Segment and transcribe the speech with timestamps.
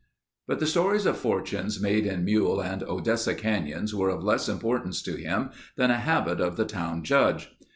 [0.47, 4.99] But the stories of fortunes made in Mule and Odessa Canyons were of less importance
[5.03, 7.51] to him than a habit of the town judge.